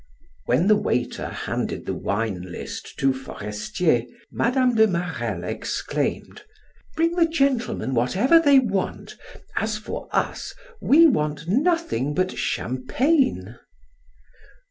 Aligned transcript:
When 0.47 0.65
the 0.65 0.75
waiter 0.75 1.27
handed 1.27 1.85
the 1.85 1.93
wine 1.93 2.41
list 2.51 2.97
to 2.97 3.13
Forestier, 3.13 4.03
Mme. 4.31 4.73
de 4.73 4.87
Marelle 4.87 5.43
exclaimed: 5.43 6.41
"Bring 6.95 7.11
the 7.11 7.27
gentle 7.27 7.75
men 7.75 7.93
whatever 7.93 8.39
they 8.39 8.57
want; 8.57 9.15
as 9.57 9.77
for 9.77 10.09
us, 10.11 10.55
we 10.81 11.05
want 11.05 11.47
nothing 11.47 12.15
but 12.15 12.35
champagne." 12.35 13.59